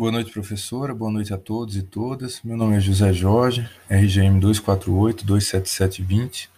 Boa 0.00 0.10
noite, 0.10 0.32
professora. 0.32 0.94
Boa 0.94 1.12
noite 1.12 1.34
a 1.34 1.36
todos 1.36 1.76
e 1.76 1.82
todas. 1.82 2.40
Meu 2.42 2.56
nome 2.56 2.74
é 2.74 2.80
José 2.80 3.12
Jorge, 3.12 3.68
RGM 3.86 4.40
248-27720. 4.40 6.48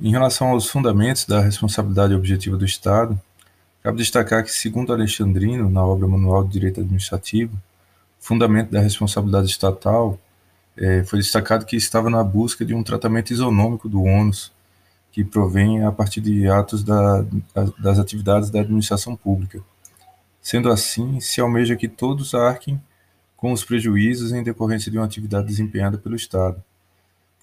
Em 0.00 0.10
relação 0.10 0.48
aos 0.48 0.66
fundamentos 0.66 1.24
da 1.24 1.40
responsabilidade 1.40 2.14
objetiva 2.14 2.56
do 2.56 2.64
Estado, 2.64 3.16
cabe 3.80 3.98
destacar 3.98 4.42
que, 4.42 4.50
segundo 4.50 4.92
Alexandrino, 4.92 5.70
na 5.70 5.86
obra 5.86 6.08
Manual 6.08 6.42
de 6.42 6.50
Direito 6.50 6.80
Administrativo, 6.80 7.54
o 7.54 7.60
fundamento 8.18 8.72
da 8.72 8.80
responsabilidade 8.80 9.46
estatal 9.46 10.18
é, 10.76 11.04
foi 11.04 11.20
destacado 11.20 11.64
que 11.64 11.76
estava 11.76 12.10
na 12.10 12.24
busca 12.24 12.64
de 12.64 12.74
um 12.74 12.82
tratamento 12.82 13.32
isonômico 13.32 13.88
do 13.88 14.02
ônus, 14.02 14.50
que 15.12 15.22
provém 15.22 15.84
a 15.84 15.92
partir 15.92 16.20
de 16.20 16.48
atos 16.48 16.82
da, 16.82 17.24
das 17.78 18.00
atividades 18.00 18.50
da 18.50 18.62
administração 18.62 19.14
pública 19.14 19.62
Sendo 20.46 20.70
assim, 20.70 21.18
se 21.18 21.40
almeja 21.40 21.74
que 21.74 21.88
todos 21.88 22.32
arquem 22.32 22.80
com 23.36 23.50
os 23.50 23.64
prejuízos 23.64 24.30
em 24.30 24.44
decorrência 24.44 24.92
de 24.92 24.96
uma 24.96 25.04
atividade 25.04 25.48
desempenhada 25.48 25.98
pelo 25.98 26.14
Estado, 26.14 26.62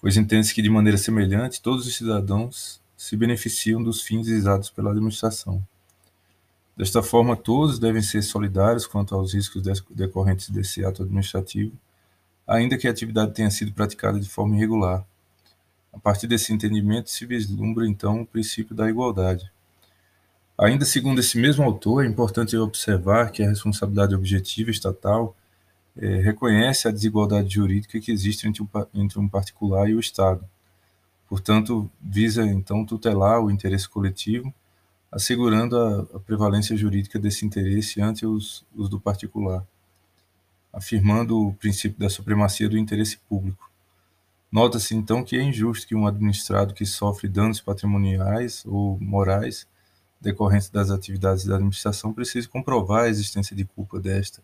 pois 0.00 0.16
entende-se 0.16 0.54
que, 0.54 0.62
de 0.62 0.70
maneira 0.70 0.96
semelhante, 0.96 1.60
todos 1.60 1.86
os 1.86 1.94
cidadãos 1.94 2.80
se 2.96 3.14
beneficiam 3.14 3.82
dos 3.82 4.00
fins 4.00 4.26
visados 4.26 4.70
pela 4.70 4.90
administração. 4.90 5.62
Desta 6.74 7.02
forma, 7.02 7.36
todos 7.36 7.78
devem 7.78 8.00
ser 8.00 8.22
solidários 8.22 8.86
quanto 8.86 9.14
aos 9.14 9.34
riscos 9.34 9.62
decorrentes 9.90 10.48
desse 10.48 10.82
ato 10.82 11.02
administrativo, 11.02 11.76
ainda 12.46 12.78
que 12.78 12.88
a 12.88 12.90
atividade 12.90 13.34
tenha 13.34 13.50
sido 13.50 13.74
praticada 13.74 14.18
de 14.18 14.30
forma 14.30 14.56
irregular. 14.56 15.04
A 15.92 15.98
partir 15.98 16.26
desse 16.26 16.54
entendimento 16.54 17.10
se 17.10 17.26
vislumbra 17.26 17.86
então 17.86 18.22
o 18.22 18.26
princípio 18.26 18.74
da 18.74 18.88
igualdade. 18.88 19.52
Ainda 20.64 20.86
segundo 20.86 21.20
esse 21.20 21.36
mesmo 21.36 21.62
autor, 21.62 22.04
é 22.04 22.08
importante 22.08 22.56
observar 22.56 23.30
que 23.30 23.42
a 23.42 23.48
responsabilidade 23.50 24.14
objetiva 24.14 24.70
estatal 24.70 25.36
é, 25.94 26.06
reconhece 26.22 26.88
a 26.88 26.90
desigualdade 26.90 27.52
jurídica 27.52 28.00
que 28.00 28.10
existe 28.10 28.48
entre 28.48 28.62
um, 28.62 28.68
entre 28.94 29.18
um 29.18 29.28
particular 29.28 29.90
e 29.90 29.94
o 29.94 30.00
Estado. 30.00 30.42
Portanto, 31.28 31.90
visa 32.00 32.46
então 32.46 32.82
tutelar 32.82 33.42
o 33.42 33.50
interesse 33.50 33.86
coletivo, 33.86 34.54
assegurando 35.12 35.78
a, 35.78 36.00
a 36.16 36.20
prevalência 36.20 36.74
jurídica 36.74 37.18
desse 37.18 37.44
interesse 37.44 38.00
ante 38.00 38.24
os, 38.24 38.64
os 38.74 38.88
do 38.88 38.98
particular, 38.98 39.66
afirmando 40.72 41.48
o 41.48 41.52
princípio 41.52 41.98
da 41.98 42.08
supremacia 42.08 42.70
do 42.70 42.78
interesse 42.78 43.18
público. 43.28 43.70
Nota-se 44.50 44.94
então 44.94 45.22
que 45.22 45.36
é 45.36 45.42
injusto 45.42 45.86
que 45.86 45.94
um 45.94 46.06
administrado 46.06 46.72
que 46.72 46.86
sofre 46.86 47.28
danos 47.28 47.60
patrimoniais 47.60 48.64
ou 48.64 48.98
morais 48.98 49.66
decorrentes 50.24 50.70
das 50.70 50.90
atividades 50.90 51.44
da 51.44 51.54
administração 51.54 52.12
precise 52.12 52.48
comprovar 52.48 53.04
a 53.04 53.08
existência 53.08 53.54
de 53.54 53.64
culpa 53.64 54.00
desta, 54.00 54.42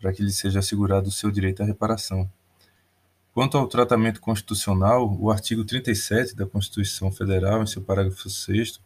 para 0.00 0.12
que 0.12 0.22
lhe 0.22 0.32
seja 0.32 0.60
assegurado 0.60 1.08
o 1.08 1.12
seu 1.12 1.30
direito 1.30 1.62
à 1.62 1.66
reparação. 1.66 2.30
Quanto 3.34 3.58
ao 3.58 3.66
tratamento 3.66 4.20
constitucional, 4.20 5.14
o 5.18 5.30
artigo 5.30 5.64
37 5.64 6.36
da 6.36 6.46
Constituição 6.46 7.10
Federal, 7.10 7.62
em 7.62 7.66
seu 7.66 7.82
parágrafo 7.82 8.30
6, 8.30 8.80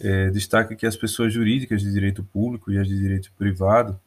é, 0.00 0.30
destaca 0.30 0.74
que 0.74 0.86
as 0.86 0.96
pessoas 0.96 1.32
jurídicas 1.32 1.80
de 1.80 1.90
direito 1.90 2.22
público 2.24 2.70
e 2.70 2.78
as 2.78 2.86
de 2.86 2.98
direito 2.98 3.32
privado, 3.38 3.98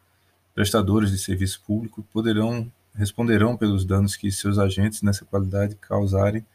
prestadores 0.53 1.11
de 1.11 1.17
serviço 1.17 1.61
público, 1.65 2.03
poderão 2.11 2.71
responderão 2.93 3.55
pelos 3.55 3.85
danos 3.85 4.15
que 4.15 4.31
seus 4.31 4.57
agentes 4.57 5.01
nessa 5.01 5.23
qualidade 5.23 5.75
causarem 5.75 6.45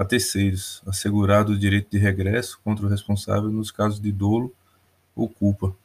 a 0.00 0.04
terceiros, 0.06 0.82
assegurado 0.86 1.52
o 1.52 1.58
direito 1.58 1.90
de 1.90 1.98
regresso 1.98 2.58
contra 2.64 2.86
o 2.86 2.88
responsável 2.88 3.50
nos 3.50 3.70
casos 3.70 4.00
de 4.00 4.10
dolo 4.10 4.50
ou 5.14 5.28
culpa. 5.28 5.76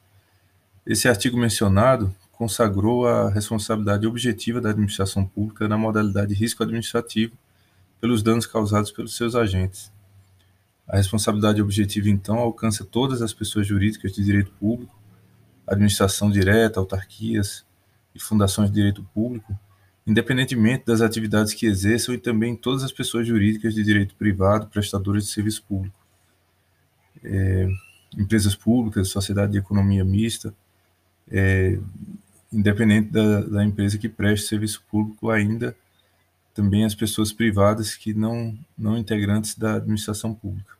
Esse 0.86 1.06
artigo 1.06 1.36
mencionado 1.36 2.16
consagrou 2.32 3.06
a 3.06 3.28
responsabilidade 3.28 4.06
objetiva 4.06 4.58
da 4.58 4.70
administração 4.70 5.26
pública 5.26 5.68
na 5.68 5.76
modalidade 5.76 6.32
risco 6.32 6.62
administrativo 6.62 7.36
pelos 8.00 8.22
danos 8.22 8.46
causados 8.46 8.90
pelos 8.90 9.14
seus 9.14 9.34
agentes. 9.34 9.92
A 10.88 10.96
responsabilidade 10.96 11.60
objetiva, 11.60 12.08
então, 12.08 12.38
alcança 12.38 12.86
todas 12.86 13.20
as 13.20 13.34
pessoas 13.34 13.66
jurídicas 13.66 14.12
de 14.12 14.24
direito 14.24 14.50
público, 14.52 14.98
administração 15.66 16.30
direta, 16.30 16.80
autarquias 16.80 17.66
e 18.14 18.18
fundações 18.18 18.70
de 18.70 18.76
direito 18.76 19.06
público, 19.12 19.54
independentemente 20.06 20.84
das 20.86 21.00
atividades 21.00 21.52
que 21.52 21.66
exerçam 21.66 22.14
e 22.14 22.18
também 22.18 22.54
todas 22.54 22.84
as 22.84 22.92
pessoas 22.92 23.26
jurídicas 23.26 23.74
de 23.74 23.82
direito 23.82 24.14
privado, 24.14 24.68
prestadores 24.68 25.24
de 25.24 25.30
serviço 25.30 25.64
público, 25.64 25.96
é, 27.24 27.68
empresas 28.16 28.54
públicas, 28.54 29.08
sociedade 29.08 29.52
de 29.52 29.58
economia 29.58 30.04
mista, 30.04 30.54
é, 31.28 31.78
independente 32.52 33.10
da, 33.10 33.40
da, 33.40 33.64
empresa 33.64 33.98
que 33.98 34.08
preste 34.08 34.46
serviço 34.46 34.82
público, 34.88 35.28
ainda 35.28 35.76
também 36.54 36.84
as 36.84 36.94
pessoas 36.94 37.32
privadas 37.32 37.96
que 37.96 38.14
não, 38.14 38.56
não 38.78 38.96
integrantes 38.96 39.58
da 39.58 39.74
administração 39.74 40.32
pública. 40.32 40.76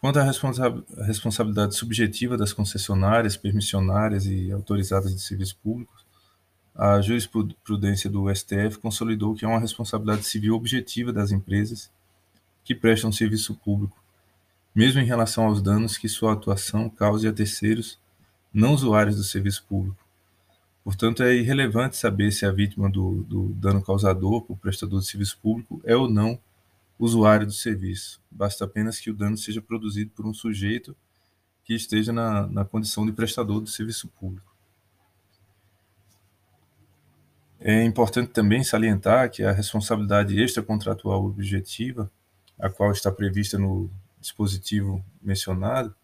Quanto 0.00 0.20
à 0.20 0.22
responsa 0.22 0.82
responsabilidade 0.98 1.74
subjetiva 1.74 2.36
das 2.36 2.52
concessionárias, 2.52 3.36
permissionárias 3.36 4.26
e 4.26 4.52
autorizadas 4.52 5.12
de 5.12 5.20
serviço 5.20 5.56
público, 5.56 5.92
a 6.78 7.00
jurisprudência 7.00 8.08
do 8.08 8.32
STF 8.32 8.78
consolidou 8.80 9.34
que 9.34 9.44
é 9.44 9.48
uma 9.48 9.58
responsabilidade 9.58 10.22
civil 10.22 10.54
objetiva 10.54 11.12
das 11.12 11.32
empresas 11.32 11.90
que 12.62 12.72
prestam 12.72 13.10
serviço 13.10 13.56
público, 13.56 14.00
mesmo 14.72 15.00
em 15.00 15.04
relação 15.04 15.46
aos 15.46 15.60
danos 15.60 15.98
que 15.98 16.08
sua 16.08 16.34
atuação 16.34 16.88
cause 16.88 17.26
a 17.26 17.32
terceiros 17.32 17.98
não 18.54 18.74
usuários 18.74 19.16
do 19.16 19.24
serviço 19.24 19.64
público. 19.68 19.98
Portanto, 20.84 21.24
é 21.24 21.34
irrelevante 21.34 21.96
saber 21.96 22.30
se 22.30 22.46
a 22.46 22.52
vítima 22.52 22.88
do, 22.88 23.24
do 23.24 23.48
dano 23.54 23.82
causador 23.82 24.42
por 24.42 24.56
prestador 24.56 25.00
de 25.00 25.06
serviço 25.06 25.36
público 25.42 25.82
é 25.84 25.96
ou 25.96 26.08
não 26.08 26.38
usuário 26.96 27.44
do 27.44 27.52
serviço. 27.52 28.20
Basta 28.30 28.64
apenas 28.64 29.00
que 29.00 29.10
o 29.10 29.14
dano 29.14 29.36
seja 29.36 29.60
produzido 29.60 30.12
por 30.14 30.24
um 30.24 30.32
sujeito 30.32 30.96
que 31.64 31.74
esteja 31.74 32.12
na, 32.12 32.46
na 32.46 32.64
condição 32.64 33.04
de 33.04 33.12
prestador 33.12 33.60
do 33.60 33.68
serviço 33.68 34.06
público. 34.08 34.48
É 37.60 37.82
importante 37.82 38.30
também 38.30 38.62
salientar 38.62 39.30
que 39.30 39.42
a 39.42 39.50
responsabilidade 39.50 40.40
extracontratual 40.40 41.24
objetiva, 41.24 42.10
a 42.58 42.70
qual 42.70 42.92
está 42.92 43.10
prevista 43.10 43.58
no 43.58 43.90
dispositivo 44.20 45.04
mencionado, 45.20 45.94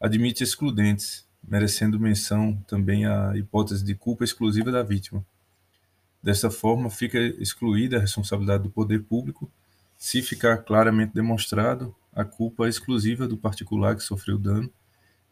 admite 0.00 0.44
excludentes, 0.44 1.26
merecendo 1.42 1.98
menção 1.98 2.56
também 2.68 3.06
a 3.06 3.36
hipótese 3.36 3.84
de 3.84 3.94
culpa 3.94 4.22
exclusiva 4.22 4.70
da 4.70 4.82
vítima. 4.82 5.24
Dessa 6.22 6.50
forma, 6.50 6.88
fica 6.88 7.18
excluída 7.18 7.96
a 7.96 8.00
responsabilidade 8.00 8.62
do 8.62 8.70
poder 8.70 9.02
público 9.02 9.50
se 9.98 10.22
ficar 10.22 10.58
claramente 10.58 11.12
demonstrado 11.12 11.94
a 12.14 12.24
culpa 12.24 12.68
exclusiva 12.68 13.26
do 13.26 13.36
particular 13.36 13.96
que 13.96 14.02
sofreu 14.02 14.38
dano 14.38 14.70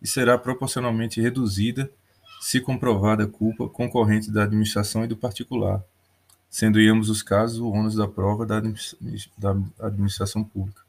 e 0.00 0.08
será 0.08 0.36
proporcionalmente 0.36 1.20
reduzida 1.20 1.90
se 2.42 2.60
comprovada 2.60 3.24
culpa 3.24 3.68
concorrente 3.68 4.28
da 4.28 4.42
administração 4.42 5.04
e 5.04 5.06
do 5.06 5.16
particular, 5.16 5.80
sendo 6.50 6.80
em 6.80 6.88
ambos 6.88 7.08
os 7.08 7.22
casos 7.22 7.60
o 7.60 7.70
ônus 7.70 7.94
da 7.94 8.08
prova 8.08 8.44
da 8.44 8.60
administração 9.78 10.42
pública. 10.42 10.82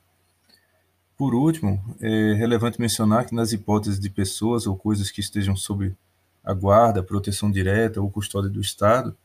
Por 1.15 1.35
último, 1.35 1.79
é 2.01 2.33
relevante 2.33 2.81
mencionar 2.81 3.27
que 3.27 3.35
nas 3.35 3.53
hipóteses 3.53 3.99
de 3.99 4.09
pessoas 4.09 4.65
ou 4.65 4.75
coisas 4.75 5.11
que 5.11 5.21
estejam 5.21 5.55
sob 5.55 5.95
a 6.43 6.55
guarda, 6.55 7.03
proteção 7.03 7.51
direta 7.51 8.01
ou 8.01 8.09
custódia 8.09 8.49
do 8.49 8.59
Estado, 8.59 9.15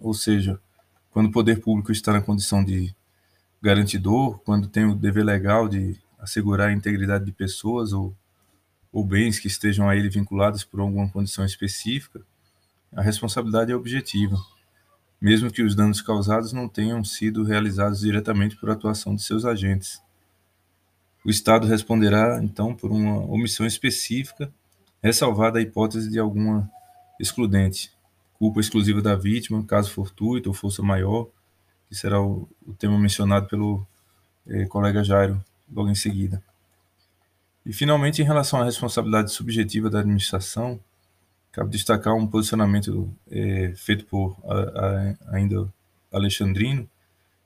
ou 0.00 0.14
seja, 0.14 0.58
quando 1.12 1.26
o 1.26 1.32
poder 1.32 1.60
público 1.60 1.92
está 1.92 2.12
na 2.12 2.20
condição 2.20 2.64
de 2.64 2.92
garantidor, 3.62 4.40
quando 4.40 4.66
tem 4.66 4.84
o 4.84 4.96
dever 4.96 5.24
legal 5.24 5.68
de 5.68 5.96
assegurar 6.18 6.70
a 6.70 6.72
integridade 6.72 7.24
de 7.24 7.30
pessoas 7.30 7.92
ou 7.92 8.12
ou 8.92 9.04
bens 9.04 9.38
que 9.38 9.46
estejam 9.46 9.88
a 9.88 9.96
ele 9.96 10.08
vinculados 10.08 10.64
por 10.64 10.80
alguma 10.80 11.08
condição 11.08 11.44
específica, 11.44 12.20
a 12.94 13.02
responsabilidade 13.02 13.72
é 13.72 13.76
objetiva, 13.76 14.36
mesmo 15.20 15.50
que 15.50 15.62
os 15.62 15.74
danos 15.74 16.00
causados 16.00 16.52
não 16.52 16.68
tenham 16.68 17.04
sido 17.04 17.44
realizados 17.44 18.00
diretamente 18.00 18.56
por 18.56 18.70
atuação 18.70 19.14
de 19.14 19.22
seus 19.22 19.44
agentes. 19.44 20.00
O 21.24 21.30
Estado 21.30 21.66
responderá, 21.66 22.40
então, 22.42 22.74
por 22.74 22.90
uma 22.90 23.18
omissão 23.24 23.66
específica, 23.66 24.52
ressalvada 25.02 25.58
a 25.58 25.62
hipótese 25.62 26.10
de 26.10 26.18
alguma 26.18 26.70
excludente, 27.20 27.92
culpa 28.34 28.60
exclusiva 28.60 29.02
da 29.02 29.16
vítima, 29.16 29.64
caso 29.64 29.90
fortuito 29.90 30.48
ou 30.48 30.54
força 30.54 30.82
maior, 30.82 31.28
que 31.88 31.94
será 31.94 32.20
o, 32.20 32.48
o 32.66 32.72
tema 32.72 32.98
mencionado 32.98 33.46
pelo 33.46 33.86
eh, 34.46 34.66
colega 34.66 35.02
Jairo 35.02 35.42
logo 35.72 35.88
em 35.88 35.94
seguida. 35.94 36.42
E, 37.66 37.72
finalmente, 37.72 38.22
em 38.22 38.24
relação 38.24 38.60
à 38.60 38.64
responsabilidade 38.64 39.32
subjetiva 39.32 39.90
da 39.90 39.98
administração, 39.98 40.78
cabe 41.50 41.70
destacar 41.70 42.14
um 42.14 42.24
posicionamento 42.24 43.12
é, 43.28 43.72
feito 43.74 44.06
por 44.06 44.36
a, 44.44 44.54
a, 44.54 45.36
ainda 45.36 45.68
Alexandrino, 46.12 46.88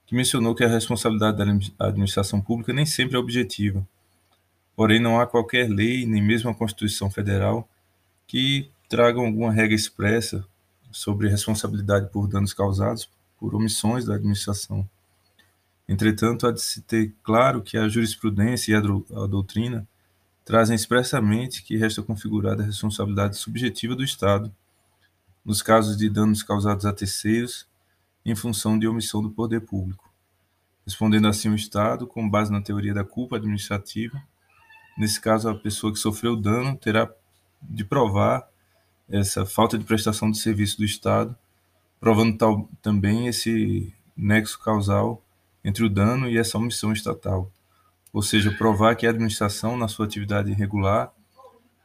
que 0.04 0.14
mencionou 0.14 0.54
que 0.54 0.62
a 0.62 0.68
responsabilidade 0.68 1.38
da 1.38 1.86
administração 1.86 2.38
pública 2.38 2.70
nem 2.70 2.84
sempre 2.84 3.16
é 3.16 3.18
objetiva. 3.18 3.86
Porém, 4.76 5.00
não 5.00 5.18
há 5.18 5.26
qualquer 5.26 5.70
lei, 5.70 6.04
nem 6.04 6.22
mesmo 6.22 6.50
a 6.50 6.54
Constituição 6.54 7.10
Federal, 7.10 7.66
que 8.26 8.70
tragam 8.90 9.24
alguma 9.24 9.50
regra 9.50 9.74
expressa 9.74 10.44
sobre 10.92 11.28
responsabilidade 11.28 12.10
por 12.10 12.28
danos 12.28 12.52
causados 12.52 13.08
por 13.38 13.54
omissões 13.54 14.04
da 14.04 14.16
administração. 14.16 14.86
Entretanto, 15.88 16.46
há 16.46 16.52
de 16.52 16.60
se 16.60 16.82
ter 16.82 17.14
claro 17.22 17.62
que 17.62 17.78
a 17.78 17.88
jurisprudência 17.88 18.72
e 18.72 18.74
a 18.74 19.26
doutrina 19.26 19.88
trazem 20.50 20.74
expressamente 20.74 21.62
que 21.62 21.76
resta 21.76 22.02
configurada 22.02 22.64
a 22.64 22.66
responsabilidade 22.66 23.36
subjetiva 23.36 23.94
do 23.94 24.02
Estado 24.02 24.52
nos 25.44 25.62
casos 25.62 25.96
de 25.96 26.10
danos 26.10 26.42
causados 26.42 26.84
a 26.84 26.92
terceiros 26.92 27.68
em 28.26 28.34
função 28.34 28.76
de 28.76 28.88
omissão 28.88 29.22
do 29.22 29.30
poder 29.30 29.60
público. 29.60 30.12
Respondendo 30.84 31.28
assim 31.28 31.48
o 31.50 31.54
Estado, 31.54 32.04
com 32.04 32.28
base 32.28 32.50
na 32.50 32.60
teoria 32.60 32.92
da 32.92 33.04
culpa 33.04 33.36
administrativa, 33.36 34.20
nesse 34.98 35.20
caso 35.20 35.48
a 35.48 35.54
pessoa 35.54 35.92
que 35.92 36.00
sofreu 36.00 36.34
dano 36.34 36.76
terá 36.76 37.08
de 37.62 37.84
provar 37.84 38.48
essa 39.08 39.46
falta 39.46 39.78
de 39.78 39.84
prestação 39.84 40.32
de 40.32 40.38
serviço 40.38 40.78
do 40.78 40.84
Estado, 40.84 41.38
provando 42.00 42.36
tal, 42.36 42.68
também 42.82 43.28
esse 43.28 43.94
nexo 44.16 44.58
causal 44.58 45.22
entre 45.62 45.84
o 45.84 45.88
dano 45.88 46.28
e 46.28 46.36
essa 46.36 46.58
omissão 46.58 46.92
estatal, 46.92 47.48
ou 48.12 48.22
seja, 48.22 48.50
provar 48.50 48.96
que 48.96 49.06
a 49.06 49.10
administração, 49.10 49.76
na 49.76 49.88
sua 49.88 50.06
atividade 50.06 50.50
irregular, 50.50 51.12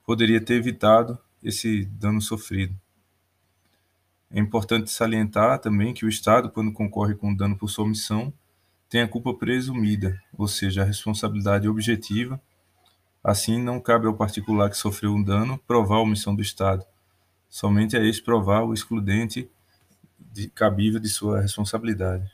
poderia 0.06 0.42
ter 0.42 0.56
evitado 0.56 1.18
esse 1.44 1.86
dano 1.86 2.22
sofrido. 2.22 2.76
É 4.32 4.40
importante 4.40 4.92
salientar 4.92 5.60
também 5.60 5.94
que 5.94 6.06
o 6.06 6.10
Estado, 6.10 6.50
quando 6.50 6.74
concorre 6.74 7.16
com 7.16 7.34
dano 7.34 7.58
por 7.58 7.70
sua 7.70 7.86
omissão, 7.86 8.34
tem 8.90 9.02
a 9.02 9.08
culpa 9.08 9.34
presumida, 9.34 10.22
ou 10.38 10.48
seja, 10.48 10.82
a 10.82 10.86
responsabilidade 10.86 11.68
objetiva. 11.68 12.42
Assim, 13.24 13.62
não 13.62 13.80
cabe 13.80 14.08
ao 14.08 14.14
particular 14.14 14.70
que 14.70 14.78
sofreu 14.78 15.14
um 15.14 15.24
dano 15.24 15.58
provar 15.68 15.98
a 15.98 16.02
omissão 16.02 16.36
do 16.36 16.42
Estado. 16.42 16.86
Somente 17.50 17.96
a 17.96 18.04
este 18.04 18.22
provar 18.22 18.64
o 18.64 18.74
excludente 18.74 19.50
de, 20.20 20.50
cabível 20.50 21.00
de 21.00 21.10
sua 21.10 21.42
responsabilidade. 21.42 22.30